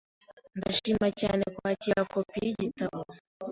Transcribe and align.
Ndashimira 0.57 1.07
cyane 1.21 1.43
kwakira 1.57 1.99
kopi 2.11 2.37
yigitabo. 2.45 2.99